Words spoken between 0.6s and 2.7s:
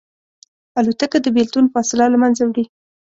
الوتکه د بېلتون فاصله له منځه وړي.